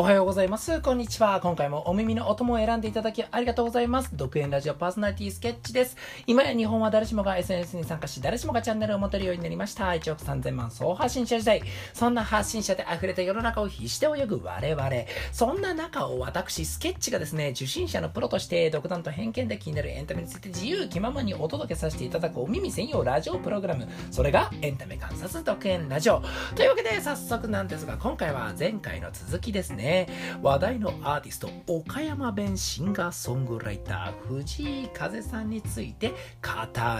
[0.00, 0.80] おはようございます。
[0.80, 1.40] こんにちは。
[1.40, 4.10] 今回もお耳のお供を選んでいただきありがとうございます。
[4.12, 5.96] 独演ラジオパーソナリティスケッチです。
[6.24, 9.86] 今や日本は誰しもが SNS に参加し、誰しもがチャンネルを持てるようになりました。
[9.86, 11.62] 1億3000万総発信者時代。
[11.94, 14.88] そんな発信者で溢れた世の中を必死で泳ぐ我々。
[15.32, 23.88] そんな中を私、スケッチがですね、受信者のプロとして独断と偏見で気になるエンタメについて自由気ままにお届けさせていただくお耳専用ラジオプログラム。
[24.12, 26.22] それがエンタメ観察独演ラジオ。
[26.54, 29.87] というわけで早速なんですが、今回は前回の続きですね。
[29.88, 30.06] ね。
[30.42, 36.14] 話題題のアーティスト岡山弁シンガーソングライター藤井風さんについて語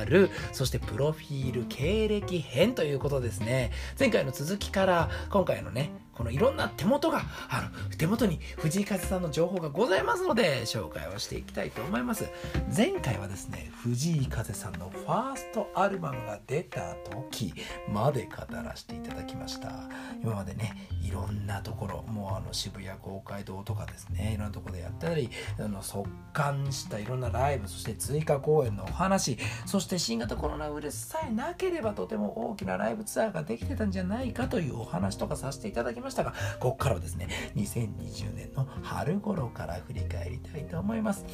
[0.06, 0.30] る。
[0.52, 3.72] そしてプロフィール経歴編ということですね。
[3.98, 12.28] 前回の続きから今回のねこのいろんな手元が、あの、手元に藤井風さんの情報がございますので、紹介をしていきたいと思います。
[12.76, 17.54] 前回はですね、藤井風さんのファーストアルバムが出た時
[17.88, 19.88] まで語らせていただきました。
[20.20, 36.07] 今までね、いろんなところ、もうあの渋谷公会堂とかですね、いろんなとこでやったり、あの、速乾したいろんなライブ、そして追加公演のお話、そして新型コロナウイルスさえなければとても大きなライブツアーができてたんじゃないかというお話とかさせていただきました。
[36.08, 41.26] ましたがここからはですね2020年の春頃から振り返りたいと思います。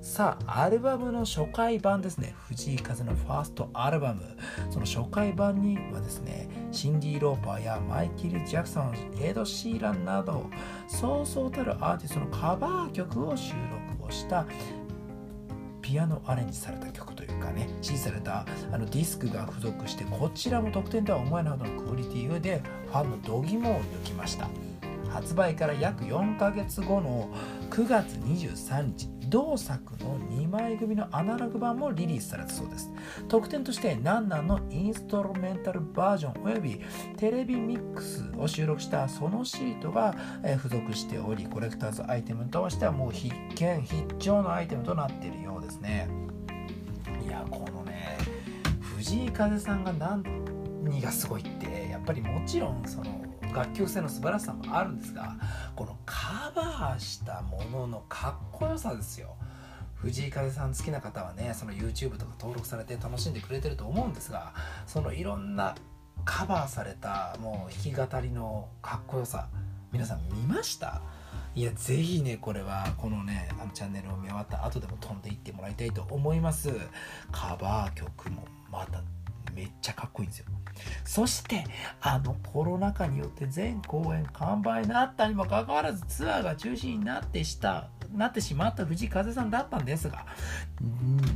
[0.00, 2.34] さあアルバムの初回版ですね。
[2.48, 4.22] 藤井風のファーストアルバム。
[4.70, 10.46] その初回版にはですねシンディ・ローパーやマイケル・ジャクソンエド・シーランなど
[10.88, 13.52] そうそうたるアーティストのカバー曲を収
[13.98, 14.46] 録をした
[15.92, 24.48] ピアノアレンジされた曲というかね指示されたあのディスクが付属してこちらも得点とは思えないほどのクオリティでファンの度肝を抜きました。
[25.10, 27.28] 発売から約4ヶ月後の
[27.68, 32.92] 9月23日同作の2枚組のアナログ版もリリースされたそうです。
[33.28, 36.82] 特典としてナンナンのインストルメンタルバージョンおよび
[37.16, 40.14] テレビミックスを収録したそのシートが
[40.58, 46.10] 付属しておりコレクターズアイテムとしてはもう必見必聴のアイテムとなっているようですね。
[47.26, 48.18] いやこのね
[48.98, 50.22] 藤井風さんが何
[51.00, 53.24] がすごいってやっぱりもちろんその
[53.54, 55.36] 楽曲性の素晴らしさもあるんですが
[55.76, 59.36] このカバーしたもののかっこよさですよ。
[59.94, 64.52] 藤井風さん好きな方はねその YouTube とか登録されて楽しんでくれてると思うんですが
[64.86, 65.76] そのいろんな
[66.24, 69.48] カバーされたもう弾き語りのかっこよさ
[69.92, 71.02] 皆さん見ました？
[71.54, 76.70] いやぜひねこれはこのねあのチャンネルを見終わった後でも飛んでいってもらいたいと思います。
[77.30, 79.02] カバー曲もまた
[79.54, 80.46] めっちゃかっこいいんですよ
[81.04, 81.64] そして
[82.00, 90.26] あのコロナ禍によって全公演完売になったにもかかわらずツアーが中止になってしたなってしまった藤井風さんだったんですが、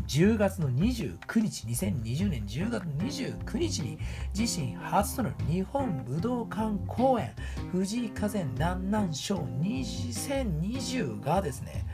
[0.07, 3.99] 10月の29日、2020年10月29日に
[4.37, 7.33] 自身初となる日本武道館公演、
[7.73, 11.87] 藤井風南南賞2020がですね、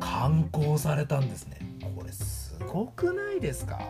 [0.00, 1.58] 刊行されたんですね。
[1.96, 3.80] これすすごくないですか？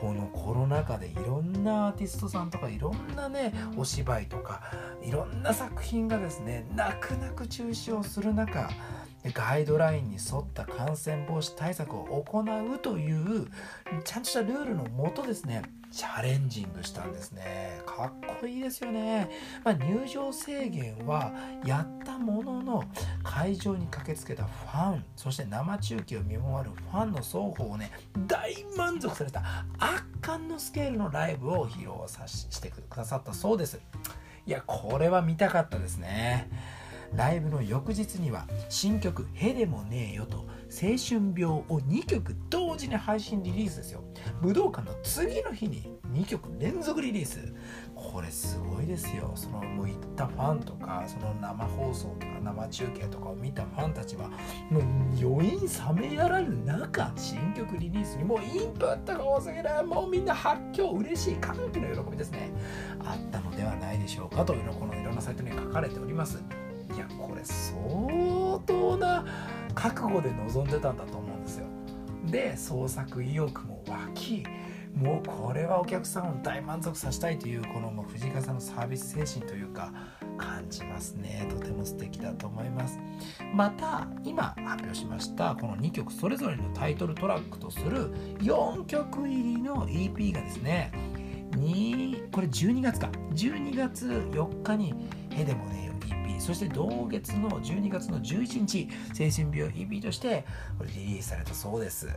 [0.00, 4.62] このコロナ禍でいろんなアーティストさんとかいろんなねお芝居とか
[5.02, 8.70] いろんな作品がですね泣く泣く中止をする中
[9.34, 13.48] ガイドラインに沿った感染防止対策を行うという
[14.04, 17.80] ちゃんとしたルールのもとですねチャレンジングしたんですね。
[17.84, 19.28] かっこいいですよね、
[19.64, 21.32] まあ、入場制限は
[21.64, 22.84] やったものの
[23.22, 27.90] 会場に駆けつけたファンそして生中継を見守るファンの双方をね
[28.26, 29.42] 大満足された
[29.78, 33.80] 圧巻のスケールのライブを披露さしてくださったそうです。
[34.46, 36.48] いやこれは見たかったですね。
[37.14, 44.04] ライブの翌日には新曲「へでもねえよ」と「青春病」を2曲同同時に配信リリースですよ。
[44.40, 47.52] 武道館の次の日に2曲連続リリース。
[47.96, 49.32] これすごいですよ。
[49.34, 54.28] そのもう行ったファンとかその生放送とか生中継とかを見たファンたちは
[54.70, 54.82] もう
[55.20, 59.64] 余韻冷めやらぬ中新曲リリースにもうインプットが多すぎる。
[59.84, 62.52] もうみんな発狂嬉しい歓喜の喜びですね。
[63.04, 66.40] あったのではないでしょうかというのこのいろんなサイトに書かれております。
[66.94, 69.24] いやこれ相当な
[69.74, 71.19] 覚悟で臨んでたんだと
[72.30, 74.44] で創作意欲も湧き
[74.94, 79.92] もうこれはお客さんを大満足させたいというこのもう藤川さんのサービス精神というか
[80.36, 81.46] 感じますね。
[81.50, 82.98] とても素敵だと思います。
[83.54, 90.92] また今発表しましたこの2曲それぞれのタイトルトラックとする4曲入りの EP がですね
[92.32, 93.10] これ12月か。
[93.34, 94.94] 12月4日に
[95.30, 95.90] 「へでもね
[96.40, 100.44] そして同月の12月の11日、青春病 EP として
[100.78, 102.08] これリリースされたそうです。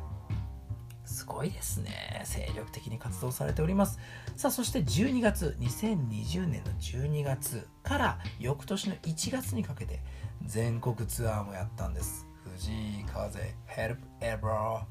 [1.05, 2.21] すごいですね。
[2.23, 3.99] 精力的に活動されております。
[4.37, 10.01] さあそして12月2020年の12月から翌年の1月にかけて
[10.45, 12.25] 全国ツアーもやったんです。
[12.57, 14.81] 藤井風 Help Ever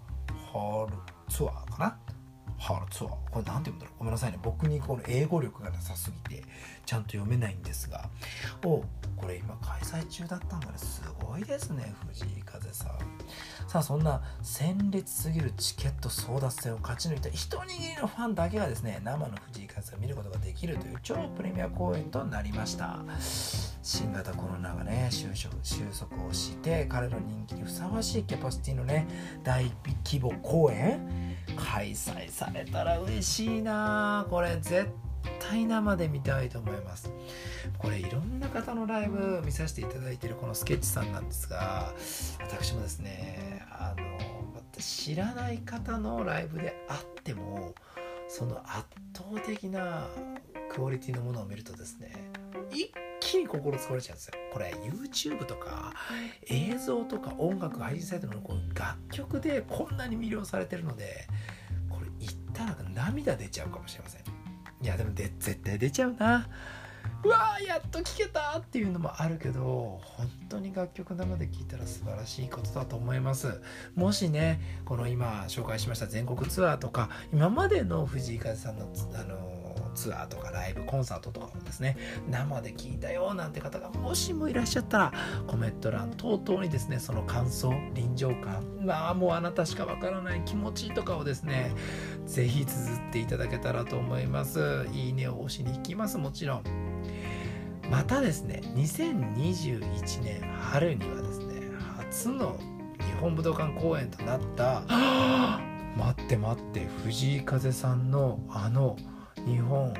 [0.53, 0.93] Hall
[1.29, 1.99] ツアーかな？
[2.59, 3.99] ハールツアーこれ何て読むんだろう？
[3.99, 4.39] ごめんなさいね。
[4.43, 6.45] 僕にこの英語力がなさすぎて
[6.85, 8.11] ちゃんと読めないんですが。
[8.65, 8.85] お
[9.23, 10.73] これ今開催中だったんだね。
[10.77, 12.89] すごいですね藤井風さん。
[13.69, 22.99] さあそんな鮮烈すぎるチケット争奪戦を勝ち抜いた一握りのファンだけがですね生の藤井風を見ることができるという超プレミア公演となりました。
[23.85, 29.07] 新型コロナがね収束収束をして彼の人気にふさわしいキャパシティのね
[29.45, 29.71] 大
[30.05, 34.27] 規模公演開催されたら嬉しいな。
[34.29, 35.12] これ絶対
[35.67, 37.13] 生で見たいと思います。
[37.79, 41.93] これいろんな方のライブ見させていただいてるこのスケッチさんなんですが
[42.41, 47.75] 私もですねあの知らない方のライブであっても
[48.29, 50.09] その圧倒的な
[50.71, 52.31] クオリティのものを見るとですね
[52.71, 52.91] 一
[53.21, 54.35] 気に心つかれちゃうんですよ。
[54.53, 55.93] これ YouTube とか
[56.49, 61.27] 映像とか音楽配信サイトのこう楽曲でこんなに魅了されてるので
[61.89, 64.23] これ言ったら涙出ちゃうかもしれません。
[64.83, 66.49] いやでもで絶対出ちゃうな。
[67.25, 73.61] うわーやっと聴けたっていうのもあるけど本当に楽曲生で聴いたら素晴らしいことだと思います。
[73.95, 79.52] もしねこの今紹介しました全国ツアーとか今までの藤井風さんのあの
[79.95, 81.97] ツアーとかライブコンサートとかもですね
[82.29, 85.13] 生で聞いたよなんて方がもしもいらっしゃったら
[85.47, 91.75] コメント欄等々にですねその感想臨場感まあもうあなたしかわからない気持ちとかをですね
[92.27, 94.87] 是非綴っていただけたらと思います。
[94.93, 96.63] いいねを押しに行きますもちろん。
[97.91, 100.41] またですね2021年
[100.71, 101.63] 春にはですね
[101.99, 102.59] 初の
[102.99, 104.83] 日本武道館公演となった
[105.97, 108.97] 待って待って藤井風さんのあの
[109.47, 109.93] 日本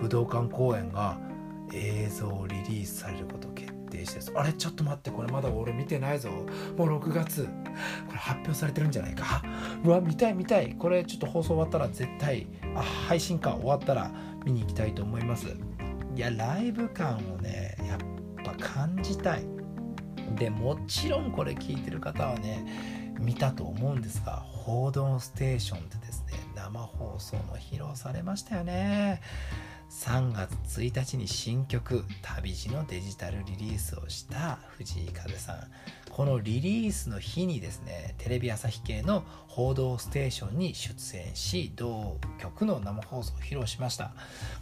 [0.00, 1.18] 武道館公演が
[1.72, 6.30] 映像リリースされること決定してあれちょっと待ってこれまだ俺見てないぞ。
[6.76, 7.44] もう6月。
[8.06, 9.42] これ発表されてるんじゃないか。
[9.84, 10.74] うわ見たい見たい。
[10.78, 14.10] これちょっと放送終わったら絶対あ配信か終わったら
[14.44, 15.48] 見に行きたいと思います。
[16.14, 17.98] いやライブ感をねやっ
[18.44, 19.44] ぱ感じたい。
[20.36, 26.34] でもちろんこれ聞いてる方はね見たと思うんですが「報道ステーション」ってですね
[26.68, 29.22] 生放送も披露されましたよね。
[29.88, 35.70] 3月1日に新曲「旅路」のデジタルリリースをした藤井風さん。
[36.10, 44.12] このリリースの日にですねテレビ朝日系の「報道ステーション」に出演し同曲の生放送を披露しました。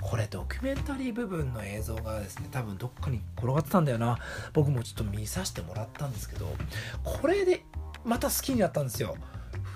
[0.00, 4.18] これドキュメンタリー部分の映像がですね多分どっかに転がってたんだよな。
[4.52, 6.54] 僕もちょっと見させてもらったんですけど
[7.02, 7.64] これで
[8.04, 9.16] また好きになったんですよ。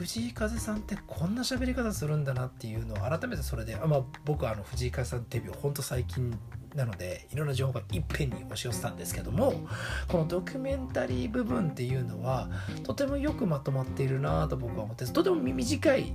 [0.01, 6.39] 藤井風さんってこんな喋り方するんだなっていうのを改めてそれで、あまあ、僕はあの藤井風さんデビューほんと最近
[6.75, 9.53] なのでいろんな情報がいっぺんに押し寄せたんですけども
[10.09, 12.49] このドキュメンタリー部分っていうのは
[12.83, 16.15] とてもよくまとまっているなと僕は思ってとても短い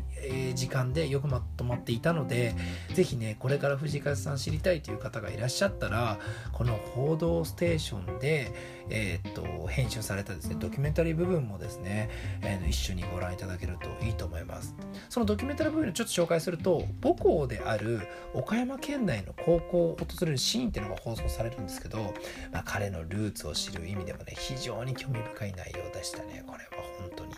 [0.56, 2.56] 時間でよくまとまっていたので
[2.96, 6.18] 是非ねこれから藤井風さん知りたいという方がいらっしゃったら
[6.54, 8.52] この「報道ステーションで」
[8.90, 12.10] えー、っと編集されたですねドキュメンタリー部分もですね、
[12.42, 14.76] えー、一緒にご覧いただけるといいと思います。
[15.10, 18.02] そのドキュメンタリー部分をちょっと紹介すると母校である
[18.34, 22.14] 岡山県内の高校を訪れるシーンっていうのが放送されるんですけど、
[22.52, 26.44] まあ、彼のルーツを知る意味でもね非常に興味深い内容でしたね。
[26.46, 27.36] これは本当に。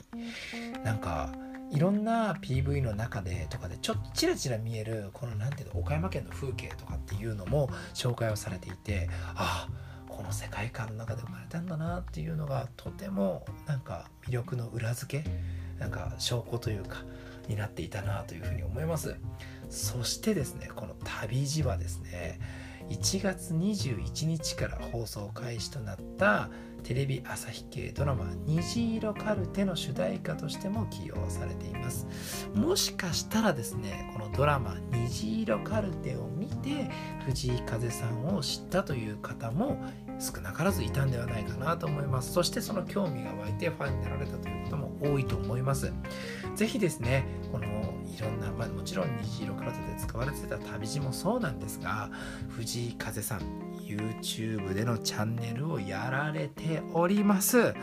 [0.83, 1.31] なんか
[1.71, 9.86] いろんな PV の中でとかでちょっとチラチラ見えるこの何ていうの岡山県の風景とかっていうのも紹介をされていてああ
[10.17, 15.29] この世界観の中で生まれたんだなっていうのがとてもなんか魅力の裏付け
[15.79, 17.03] なんか証拠というか
[17.47, 19.15] になっていたなというふうに思います。
[19.69, 22.39] そしてですねこの旅路はですね
[22.89, 26.49] 1月21日から放送開始となった
[26.87, 32.07] テレビ朝日系ドラマ「虹色カルテ」の主題歌としても起用されています。
[32.55, 36.89] もしかしたらですねこのドラマ「虹色カルテ」を見て
[37.25, 39.83] 藤井風さんを知ったという方も
[40.17, 42.31] 少なからずいたんではないかなと思います。
[42.31, 45.91] そしてその興味が湧いてファンになられたという方も多いと思います。
[46.55, 52.09] 是非ですねこのいろんな、まあ、もちろん虹色カルテで使われてた旅路もそうなんですが
[52.47, 57.73] 藤井風さん YouTube でのチャンネルをやられております。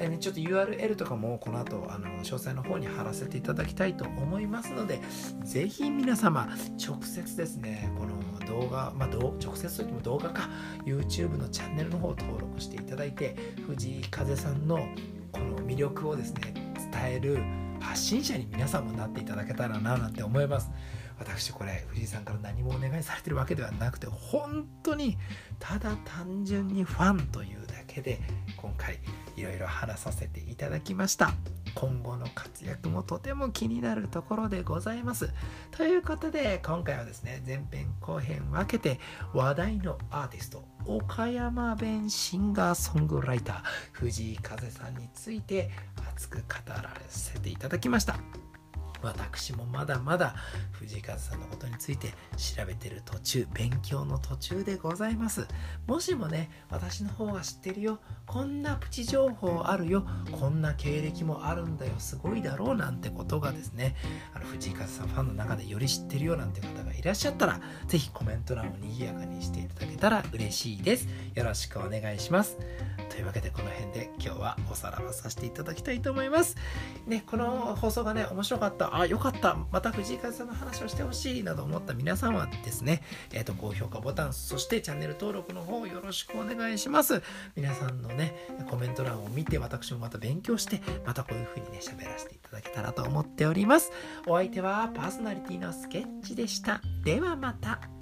[0.00, 5.00] えー、ちょっと URL とかもこの後あの詳細の方に貼らせていただきたいと思いますので、
[5.44, 6.48] ぜひ皆様
[6.78, 10.48] 直接ですね、この動画、まあ、直接といっても動画か
[10.84, 13.36] YouTube のチャンネルの方を登録していただいて、
[13.66, 14.88] 藤井風さんの
[15.32, 16.54] この魅力をですね、
[16.92, 17.38] 伝える
[17.80, 20.70] 発信者に皆さんもなっていただけたらななんて思います
[21.18, 25.16] 私これ藤井さんから何もお願いされてるわけではなくて本当に
[25.58, 28.20] ただ単純にファンというだけで
[28.56, 28.98] 今回
[29.36, 31.32] いろいろ話させていただきました。
[31.74, 35.30] 今後の活躍もとても気になるところでございます。
[35.70, 38.98] ということで今回はですね前編後編分けて
[39.32, 45.70] 話題のアーティスト岡山弁シンガーソングライター藤井風さんについて
[46.10, 48.16] 熱く語らせていただきました。
[49.02, 50.34] 私もまだまだ
[50.72, 55.46] 藤井風さんのことについて調べてる途中勉強の途中でございます。
[55.86, 58.00] もしもね私の方が知ってるよ。
[58.26, 60.06] こんなプチ情報あるよ。
[60.32, 61.92] こんな経歴もあるんだよ。
[61.98, 63.96] すごいだろうなんてことがですね。
[64.34, 71.08] あの藤井風さんファンの中でより知ってるよなんて方がいらっしゃったら是非コメント欄を賑やかにしていただけたら嬉しいです。
[71.34, 72.56] よろしくお願いします。
[73.10, 76.54] というわけでこの辺で今日はおさらばさせていただきたいと思います。
[77.06, 78.94] ねこの放送がね面白かった。
[78.94, 79.56] あよかった。
[79.72, 87.22] また藤井風さんの話をしてほしいなど思った皆さんはですねえっ、ー、と高評価ボタンそしてチャンネル登録の方よろしくお願いします。
[87.56, 88.34] 皆さんのね
[88.68, 93.92] コメント欄を見て私もまた勉強してまたこういう風にね喋らせていただけたらと思っております。
[94.26, 96.82] お相手はパーソナリティのスケッチでした。
[97.02, 97.97] ではまた。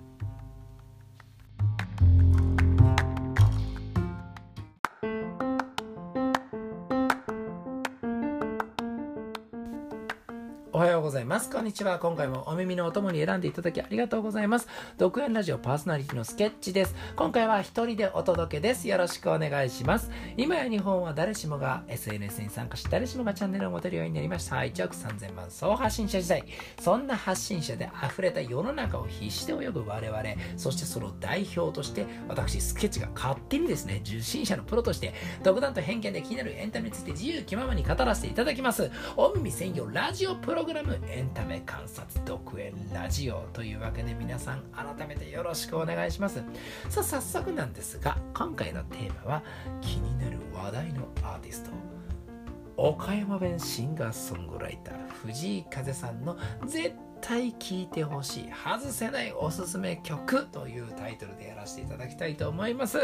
[11.07, 11.49] ございます。
[11.51, 12.01] こんにちは。
[12.01, 14.67] 今回もお耳のお供に選んでいただきありがとうございます。
[14.99, 16.97] 独演ラジオパーソナリティのスケッチです。
[17.15, 18.89] 今回は一人でお届けです。
[18.89, 20.11] よろしくお願いします。
[20.37, 24.57] 今や日本は誰しもが SNS に参加し、誰しもがチャンネルを持てるようになりました。
[24.57, 26.45] 1億3000万総発信者時代。
[26.81, 30.23] そんな発信者で溢れた世の中を必死で泳ぐ我々、
[30.57, 38.91] そしてその代表として、私、スケッチが勝手にですね、受信者のプロとして、独断と偏見で気になるエンタメについて自由気ままに語らせていただきます。
[39.17, 46.43] お耳専用ラジオプログラムエンタメ観察独演ラジオというわけで皆さん改めてよろしくお願いします。
[46.89, 49.43] さあ早速なんですが今回のテーマは
[49.81, 51.71] 気になる話題のアーティスト
[52.77, 56.37] 岡山弁シンガーソングライター藤井風さんの
[56.67, 62.99] 絶対聴いてほしい外せないおすすめ曲というタイトルでやらせていただきたいと思います。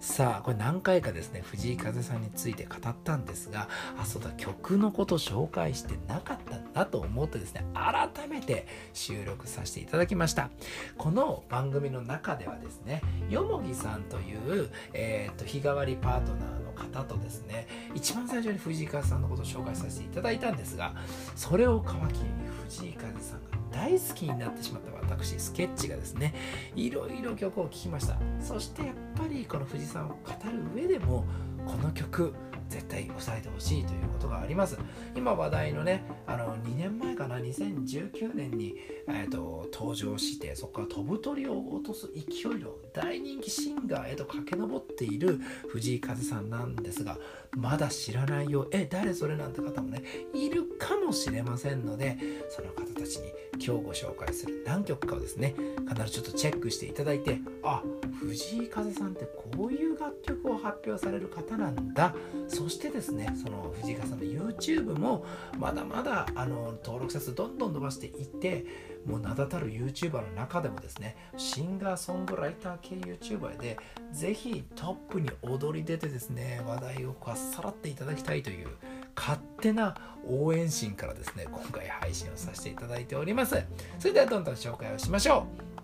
[0.00, 3.68] さあこれ何回かですね藤井風さんについて語ったんですが
[3.98, 10.50] あそうだ曲のこと紹介してなかったんだと思ってですね改めて収録させていただきました。
[10.98, 13.00] この番組の中ではですね
[13.30, 20.94] よもぎさんという、えーと、日替わりパートナーの方とですね一番最初に藤井風さんのことを紹介させていただいたんですが
[21.36, 26.34] それを皮切りに藤井風さんが大好きになってしまった私スケッチがですね
[26.74, 28.16] いろいろ曲を聴きました。
[28.40, 30.16] そしてやっぱりこの藤井さんを語
[30.50, 31.24] る上でも
[31.66, 32.34] この曲
[32.68, 34.78] 絶対押さえてほしいということがあります。
[35.16, 38.76] 今話題のねあの2年前かな2019年に、
[39.08, 47.18] えーと、登場してそこから飛ぶ鳥を落とす勢いの大人気シンガーへと駆け上っている藤井風さんなんですが
[47.56, 48.68] まだ知らないよ。
[48.72, 52.18] え誰それなんて方もねいるかもしれませんので
[52.48, 55.54] その方たちに今日ご紹介する何曲かをですね
[55.88, 57.82] 必ずちょっとチェックしていただいてあ
[58.20, 62.14] 藤井風さんってこういう楽曲を発表される方なんだ。
[62.48, 65.24] そしてですねその藤井風さんの YouTube も
[65.58, 68.64] まだまだあの登録者数どんどん伸ばしていって
[69.06, 73.78] もう名だたる YouTuber の中でもですねシンガーソングライター系 YouTuber で
[74.12, 78.68] ぜひトップに踊り出てですね話題をかっさらっていただきたいという
[79.16, 79.94] 勝手な
[80.26, 83.62] 応援心からですね今回配信をさせていただいております。
[83.98, 85.74] それではどんどん紹介をしましょう。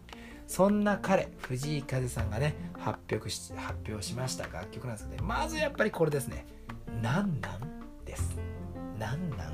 [0.47, 6.45] そんな彼藤井風さんがね発表し発表しました楽曲なんですけど、ね、まずやっぱりこれですね
[7.01, 7.61] 「なんなん」
[8.05, 8.37] です
[8.99, 9.53] 「なんなん」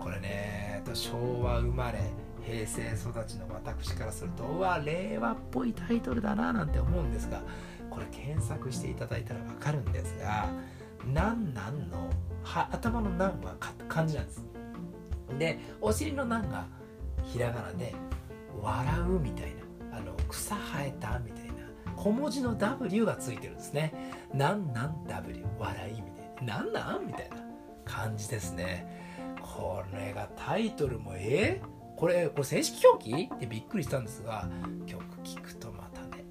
[0.00, 2.27] これね昭和生まれ。
[2.48, 7.42] 平成育ちの私からするとうわ令和っぽいタイトルだななんて思うんですが
[7.90, 10.48] これ検索していただいたら分かるんですが
[11.12, 12.10] 「なんなん」の
[12.52, 13.54] 頭の「なん」は
[13.88, 14.44] 漢字なんです
[15.38, 16.66] でお尻の「なん」が
[17.22, 17.94] ひらがなで
[18.60, 19.54] 「笑う」みたい
[19.90, 21.52] なあの草生えたみたいな
[21.96, 23.92] 小文字の W がついてるんですね。
[24.32, 26.58] なんなん W 笑いみたいな。
[26.58, 27.36] なんなんみたいな
[27.84, 28.86] 感じですね。
[29.42, 33.28] これがタイトルもえー、これこれ正式表記？
[33.34, 34.48] ってびっくりしたんですが
[34.86, 36.24] 曲聴くとまたね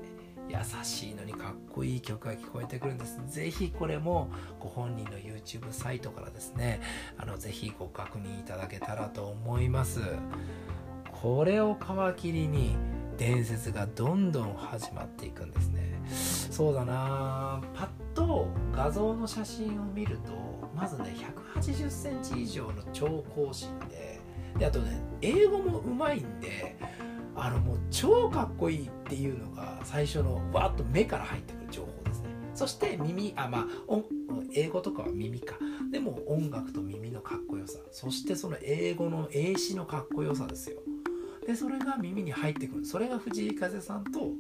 [0.48, 3.20] 優しいのにかっこいい曲が聞こえてくるんです。
[3.28, 6.80] ぜひこれもご本人の YouTube サイトからですね
[7.18, 10.00] あのぜひご確認いただけたらと思います。
[11.22, 11.76] これを
[12.16, 12.78] 皮切りに
[13.18, 16.00] 伝説がどんどん始まっていくんですね
[16.52, 20.32] そうだなパッと画像の写真を見ると
[20.76, 21.16] まずね
[21.56, 24.17] 180センチ以上の超高身で
[24.58, 26.78] であとね英語もうまいんで
[27.36, 32.30] あのもう超かっこいいっていうのが最初のわっと目から入ってくる情報ですね。
[32.56, 33.66] そして耳あまあ
[34.54, 35.56] 英語とかは耳か。
[35.92, 37.80] でも音楽と耳のかっこよさ。
[37.92, 40.80] そしてその英語の英詞のかっこよさですよ。
[41.46, 42.86] でそれが耳に入ってくる。
[42.86, 44.32] それが藤井風さんと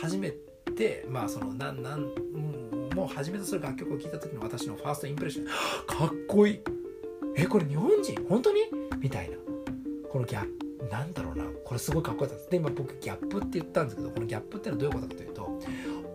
[0.00, 0.32] 初め
[0.74, 5.46] てまあそのなんなん、うん、もう初めてする楽曲を聴いた時の私のファーストインプレッション。
[5.86, 6.60] かっこいい。
[7.36, 8.24] えこれ日本人？
[8.28, 8.60] 本当に？
[8.98, 9.36] みたいな。
[10.10, 12.50] このギャップなんだろうなこれすごいかっこよかったです。
[12.50, 15.60] で今僕ギャップって言ったんですけどこのギャップっていうのはどういうことかというと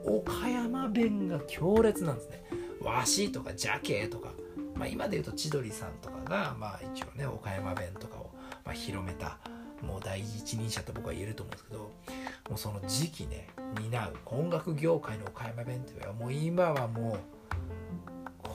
[0.05, 2.43] 岡山弁が強烈なんですね。
[2.81, 4.33] わしとかじゃけとか、
[4.75, 8.29] まあ、今で言うと千鳥さんとかが、まあ、一応ね岡山弁とかを、
[8.65, 9.37] まあ、広めた
[9.81, 11.79] もう第一人者と僕は言えると思うんですけど
[12.49, 13.47] もうその時期ね
[13.79, 17.19] 担う音楽業界の岡山弁というのはもう今はもう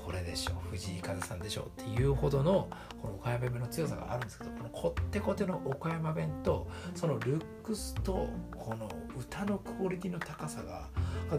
[0.08, 2.70] これでしょ藤井風さんでしょっていうほどの
[3.02, 10.88] この岡山弁の強さがあるんですけどこのこってこての岡山弁とそのルックスとこの歌のクオリティの高さが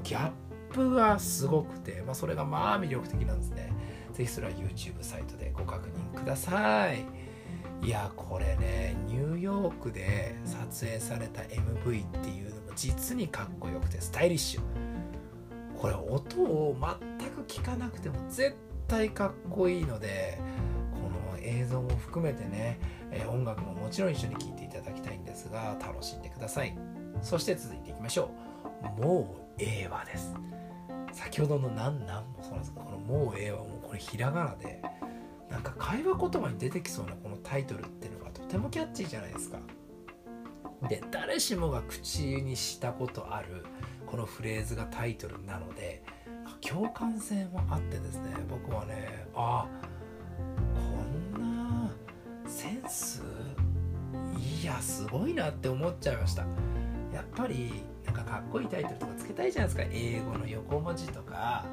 [0.04, 0.32] ギャッ
[0.72, 3.74] プがすごくて、まあ、それがまあ魅力的なんですね。
[4.14, 7.04] ぜひそれは YouTube サイトでご確認ください。
[7.82, 14.89] いやこれねニューヨークで撮影された MV っていうのも実にかっこよくてスタイリッシュ
[15.80, 16.76] これ音を
[17.18, 18.56] 全く聞かなくても絶
[18.88, 20.40] 対かっこいいので
[20.92, 22.80] この映像も含めてね、
[23.12, 26.78] え音楽ももちろん一緒に聴いていただきたいんですが楽しんでください。
[27.22, 28.30] そして続いていきましょ
[29.00, 29.02] う。
[29.02, 30.36] もうええわです。
[31.14, 34.82] 先ほどの「なんなん」もそうなんですけどこの「もうええわ」もこれひらがなで
[35.50, 39.60] なんか会話言葉に出てきそうなこのタイトルっていうのがとてもキャッチーじゃないですか。
[40.88, 43.66] で誰しもが口にしたことある
[44.10, 46.02] このフレーズがタイトルなので
[46.62, 49.68] 共感性もあってですね僕はねあ
[50.74, 51.92] こんな
[52.48, 53.22] センス
[54.62, 56.42] いやすごいなって思っちゃいました。
[57.14, 59.94] やっぱりなんかかっこいいタイトルとかつけたいじゃないですか。
[59.94, 61.66] 英語の横文字とか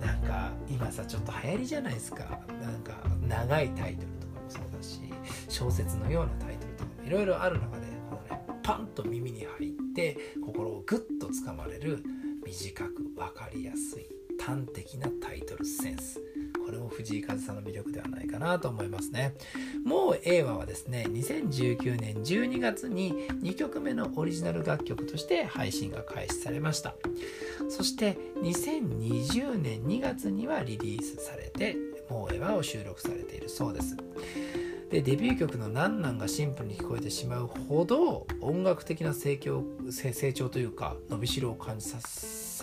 [0.00, 2.24] なんか今さちょっと流行りじゃないですか。
[2.60, 2.92] なんか
[3.26, 5.00] 長いタイトルとかもそうだし
[5.48, 10.18] 小説のようなタイトルとかもいろいろある中でこのねパンと耳に入って
[10.56, 12.02] 心をグッとつかまれる
[12.42, 14.06] 短く分かりやすい
[14.40, 16.18] 端的なタイトルセンス。
[16.64, 19.34] これも藤井風さんの魅力ではないかなと思いますね。
[19.84, 26.94] もう映画はですね2019年12月に2曲目のオリジナル楽曲として配信が開始されました。
[27.68, 31.76] そして2020年2月にはリリースされて
[32.08, 33.94] もう映画を収録されているそうです。
[34.90, 41.98] でデビュー曲の「なんなん」がシンプルに聞こえてしまうほど音楽的な成長成長というか伸びしろを感じさ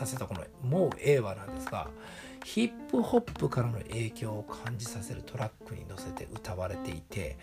[0.06, 1.90] せたこの「もうええわなんですが
[2.46, 7.38] ヒップホップからの影響を感じさせるトラックに乗せて歌われていて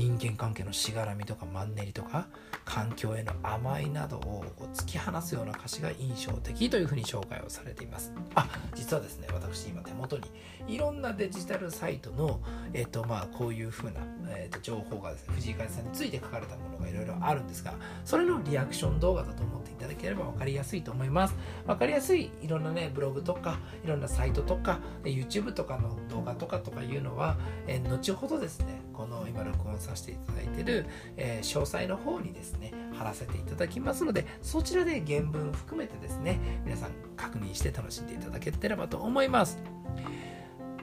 [0.00, 2.26] 人間関係のしがらみとかマンネリとか
[2.64, 8.10] 環境への甘いなどを突き放すような歌詞が印象的というふうに紹介をされています。
[8.34, 10.24] あ実はですね私今手元に
[10.68, 12.40] いろんなデジタルサイトの
[12.72, 17.74] えっ、とまあこういうふうな、えー、と情報がですね藤井風さんについて書かれたものがいろいろあるんですが
[18.06, 21.36] それのリアクション動画だと思っていただければ分かりやすいと思います。
[21.66, 27.36] 分かりやすいいろんなねブログとかいろんなサイトとか YouTube とかの動画とかとかいうのは、
[27.66, 39.58] えー、後ほどですねこの今録音させていただいている、えー、詳細の方にですね貼らせていただきますのでそちらで原文含めてですね皆さん確認して楽しんでいただければと思います。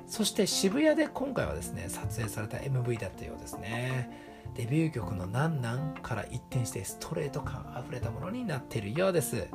[0.08, 4.10] そして渋谷で今回はですね撮影された MV だったようですね。
[4.56, 9.48] デビュー曲の「なんなん」から一転してストレート感あふれたものになっているようです。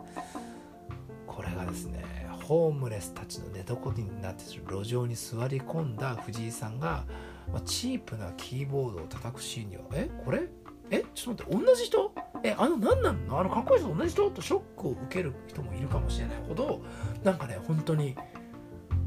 [1.26, 2.04] これがですね
[2.42, 7.04] ホームレスたちの寝床になっている路上に座り込んだ藤井さんが
[7.50, 10.11] まあ、チープなキーボードを叩くシーンには、え？
[10.24, 10.48] これ？
[10.90, 11.05] え？
[11.14, 12.12] ちょっと待って、同じ人？
[12.44, 13.40] え、あの、何なんの？
[13.40, 14.31] あの、かっこいい人と同じ人？
[14.31, 16.83] とショックを受ける人もいるかもしれないほど、
[17.24, 18.16] なんかね、本当に、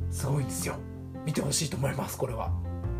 [0.09, 0.75] すごいんですよ。
[1.25, 2.51] 見てほしいと思います、これは。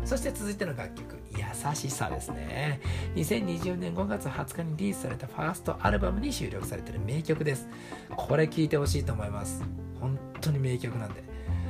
[0.04, 2.80] そして続いての楽曲、優しさですね。
[3.16, 7.68] 2020年5月20日にリリースされたファーストアルバムに収録されてる名曲です。
[8.16, 9.64] これ聴いてほしいと思います。
[10.00, 11.24] 本当に名曲なんで。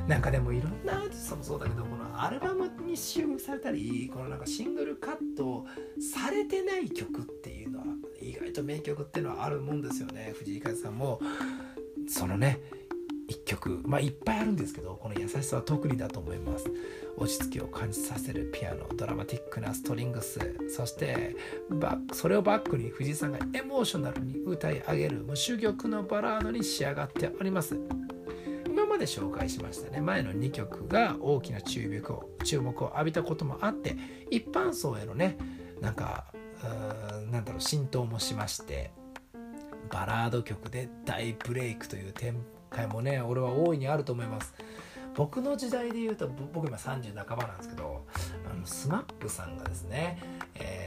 [0.07, 5.65] なんかでもいろんなアーティストもそうだけどこのアルバムに収録されたりこのなんかシングルカット
[5.99, 7.85] されてない曲っていうのは
[8.21, 10.33] 意外と名曲っていうのはあるもんですよね。
[10.37, 11.19] 藤井風さんも。
[12.07, 12.61] そのね
[13.27, 16.71] 一曲まあいっぱいあるんですけどこの優しさは特にだと思います。
[17.17, 20.39] 落ち着きを感じさせるピアノドラマティックなストリングス。
[20.69, 21.35] そして
[21.69, 27.77] バそれをバックに藤井さんがエモーショナルに歌い上げる無珠玉のバラードに仕上がっております。
[28.97, 30.01] で紹介しましたね。
[30.01, 33.95] 前の2曲が大きな注目を注目を浴びたこともあって
[34.29, 35.37] 一般層へのね
[35.81, 36.25] なんか
[37.31, 38.91] なんだろう浸透もしまして
[39.91, 42.35] バラード曲で大ブレイクという展
[42.69, 44.53] 開もね俺は大いにあると思います。
[45.15, 48.05] 僕の時代で言うと僕今30半ばなんですけど
[48.49, 50.21] あの SMAP さんがですね
[50.53, 50.86] え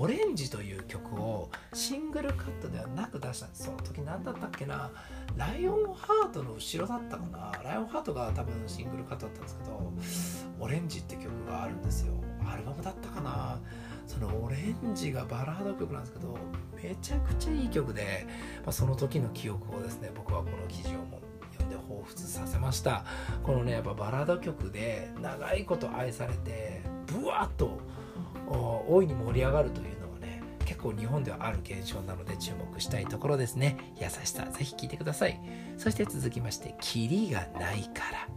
[0.00, 3.64] オレンジ」という曲をシングルカットではなく出したんです。
[3.64, 4.90] その時何だったっけな？
[5.36, 7.52] ライオンハートの後ろだったかな？
[7.62, 9.92] ライオンハートが多分シングルカットだったんですけど
[10.58, 12.14] 「オレンジ」って曲があるんですよ。
[12.50, 13.60] アルバムだったかな？
[14.06, 16.34] そのオレンジがバラード曲なんですけど
[16.74, 18.26] めちゃくちゃいい曲で、
[18.64, 21.20] まあ、その時の記憶をですね僕はこの記事をも
[21.52, 23.04] 読んで彷彿させました。
[23.44, 27.78] このねやっぱバラード曲で長いこと愛されてブワッと
[28.58, 35.40] 大いに盛り上がるというのはね結構日本ではある現象なので注目したいところですね優しさぜひ聞いてください
[35.76, 38.28] そして続きまして「キリがないから」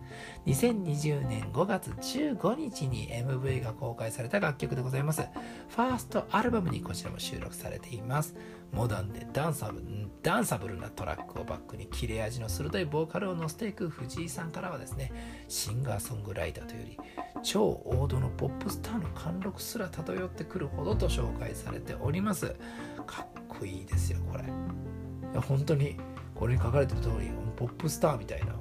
[0.45, 5.21] 2020年5月15日に MV が公開された楽曲でございます。
[5.69, 8.35] ファーストアルバムにこちらも収録されています。
[8.71, 9.81] モダンでダンサブ
[10.23, 15.11] ダンサブルなトラックをバックに切れ味の鋭いボーカルを乗せていく藤井さんからはですね、
[15.47, 16.99] シンガーソングライターというより、
[17.43, 22.32] 超王道のポップスターの貫禄すら漂ってくるほどと紹介されております。
[23.05, 24.43] かっこいいですよ、これ。
[24.43, 24.47] い
[25.35, 25.97] や本当に
[26.35, 28.53] これに書かれてる通り、ポップスターみたいな、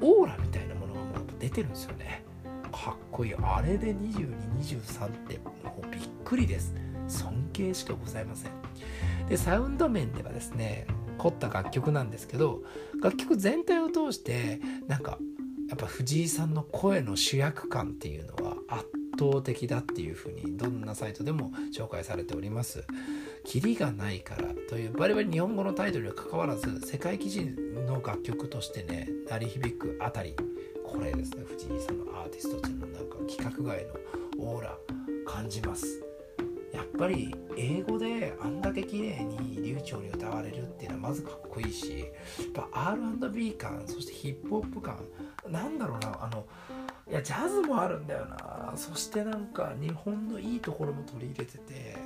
[0.00, 2.24] オーラみたいなものがもう出てるんですよね。
[2.72, 3.34] かっこいい。
[3.34, 6.74] あれで2223ってもうびっくりです。
[7.08, 8.52] 尊敬しかございません。
[9.28, 10.86] でサウンド面ではですね
[11.18, 12.62] 凝った楽曲なんですけど
[13.02, 15.18] 楽曲全体を通してなんか
[15.68, 18.86] やっぱ藤井さんの声の主役感っていうのは圧
[19.20, 22.84] 倒的だっていうふうにどんなサイトでも紹介されております。
[23.44, 30.34] キリがないからというバリバリ日本語のタイトルにかかわらず世界基準の楽曲としてね鳴り響くあたり。
[30.84, 31.44] これですね。
[31.46, 33.92] 藤井さんのアーティストというのなんか規格外の
[34.38, 34.76] オーラ
[35.26, 36.02] 感じます。
[36.72, 45.04] やっぱり英語であんだけ綺麗に流暢に歌われるっていうのはまずかっこいいしやっぱ R&B 感そしてヒップホップ感
[45.48, 46.44] なんだろうなあの
[47.10, 48.72] いやジャズもあるんだよな。
[48.76, 51.96] そしてなんか日本のいいところも取り入れてて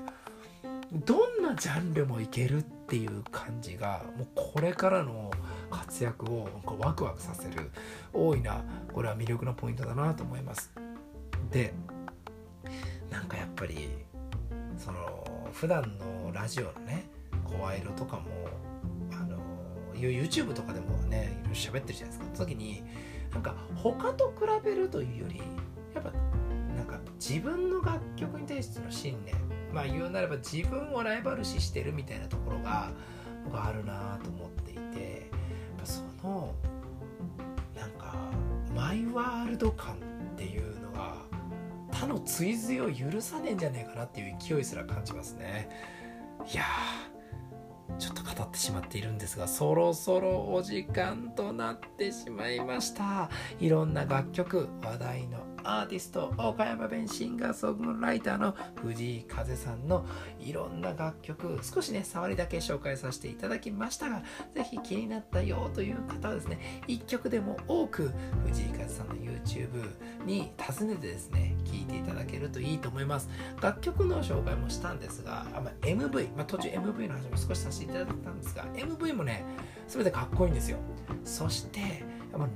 [1.04, 5.30] どんなジャンルもいけるっていう感じがもうこれからの
[5.70, 7.70] 活躍をこうワクワクさせる
[8.14, 8.62] 大いな
[8.94, 10.72] これは魅力のポイントだなと思います。
[11.50, 11.74] で
[13.10, 13.90] なんかやっぱり
[14.78, 17.04] その普段のラジオのね
[17.44, 18.22] 声色とかも
[19.12, 19.38] あの
[19.94, 22.36] YouTube とかでもねいろいろ喋ってるじゃないですか。
[22.36, 22.82] その時に
[23.34, 25.42] なんか他と比べるというより
[25.94, 26.10] やっぱ
[26.74, 29.34] なんか自分の楽曲に対しての信念。
[29.72, 32.92] まあ言うなれば自分をライバル視してるみたいなところが
[33.44, 35.36] 僕はあるなと思っていてや
[35.76, 36.54] っぱその
[37.74, 38.14] なんか
[38.74, 39.98] マイワールド感っ
[40.36, 41.16] ていうのが
[41.90, 45.68] 他の追随を許さねえんじゃねえかなっていう勢いすら感じますね。
[46.52, 46.64] いや
[48.04, 53.30] ちょっと語ってしまっているんですがそろそろお時間となってしまいました。
[53.58, 60.04] いろんな楽曲話題のアーティスト岡山弁シンガーソングライターの藤井風さんの
[60.38, 64.22] いろんな楽曲少しね触りだけ紹介させていただきましたが
[64.54, 68.12] 是非気になったよという方はですね1曲でも多く
[68.46, 73.28] 藤井風さんの YouTube に訪ねてですね聴いていただけるといいと思います。
[73.60, 79.44] 楽曲の紹介もしたんですが、ま MV、まあ、途中 MV の話も少しさせていただいたんですが MV もね
[79.88, 80.78] 全てかっこいいんですよ。
[81.24, 82.04] そして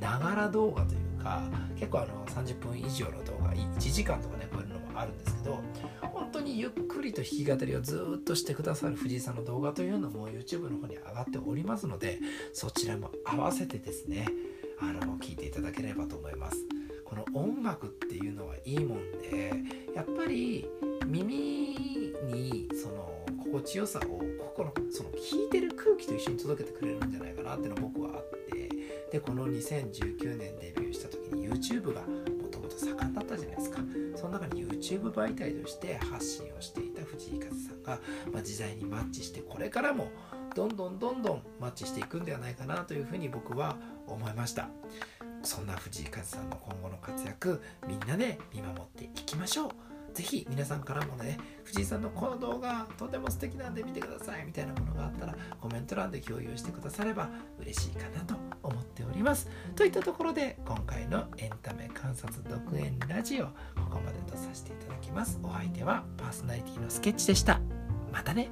[0.01, 1.43] ながら動画というか
[1.77, 5.61] 結構あの30分以上の動画1時間とかねこういうのもあるんですけど
[6.01, 12.19] 本当にゆっくりと弾き語りをずっとしてくださる藤井さんの動画というのも YouTube の方に上がっておりますので
[12.53, 14.27] そちらも合わせてですね
[14.81, 16.59] あの聞いていただければと思います。
[17.05, 19.51] この音楽っていうのはいいもんで
[19.95, 20.69] やっぱり
[21.07, 28.69] 耳にその心地よさをここのその聞いてる空気と一緒に届けてくれるんじゃないかなっていうのは僕はあって
[29.11, 33.79] でこの2019年デビューした時に YouTube がもともと盛んだったじゃないですか。
[34.17, 37.99] その中に YouTube 媒体として発信をしていた藤井風さんが、
[38.33, 40.11] まあ、時代にマッチしてこれからも
[40.55, 44.69] どんどんどんどんマッチしていくんではないかなというふうに僕は思いました。
[45.43, 49.98] そんな藤井風さんの今後の活躍みんなで見守っていきましょう。
[50.19, 57.29] ぜひ皆さんからもね、藤井さんのこの動画とても素敵なんで見てくださいみたいなものがあったらコメント欄で共有してくだされば
[57.61, 59.49] 嬉しいかなと思っております。
[59.77, 63.53] といったところで今回のエンタメ観察独演ラジオこ
[63.93, 65.39] こまでとさせていただきます。
[65.45, 67.61] お相手はパーソナリティのスケッチでした。
[68.13, 68.49] またね